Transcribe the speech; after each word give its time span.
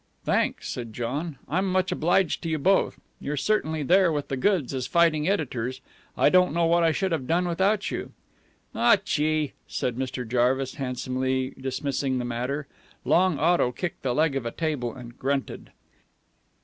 "Thanks," 0.25 0.67
said 0.67 0.93
John. 0.93 1.37
"I'm 1.47 1.71
much 1.71 1.91
obliged 1.91 2.41
to 2.41 2.49
you 2.49 2.57
both. 2.57 2.97
You're 3.19 3.37
certainly 3.37 3.83
there 3.83 4.11
with 4.11 4.29
the 4.29 4.35
goods 4.35 4.73
as 4.73 4.87
fighting 4.87 5.29
editors. 5.29 5.79
I 6.17 6.27
don't 6.29 6.55
know 6.55 6.65
what 6.65 6.81
I 6.83 6.91
should 6.91 7.11
have 7.11 7.27
done 7.27 7.47
without 7.47 7.91
you." 7.91 8.11
"Aw, 8.73 8.95
Chee!" 9.05 9.53
said 9.67 9.97
Mr. 9.97 10.27
Jarvis, 10.27 10.73
handsomely 10.73 11.51
dismissing 11.55 12.17
the 12.17 12.25
matter. 12.25 12.65
Long 13.05 13.37
Otto 13.37 13.71
kicked 13.71 14.01
the 14.01 14.15
leg 14.15 14.35
of 14.35 14.43
a 14.47 14.49
table, 14.49 14.91
and 14.91 15.19
grunted. 15.19 15.69